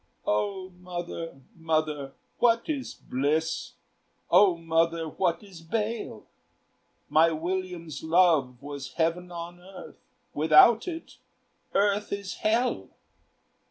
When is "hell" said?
12.37-12.89